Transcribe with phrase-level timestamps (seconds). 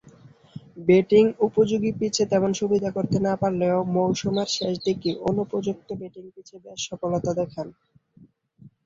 [0.87, 7.31] Batting উপযোগী পিচে তেমন সুবিধা করতে না পারলেও মৌসুমের শেষদিকে অনুপযুক্ত ব্যাটিং পিচে বেশ সফলতা
[7.39, 7.67] দেখান।